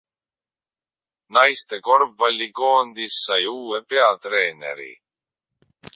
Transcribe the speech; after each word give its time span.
Naiste 1.33 1.75
korvpallikoondis 1.87 3.15
sai 3.27 3.41
uue 3.57 3.79
peatreeneri! 3.89 4.93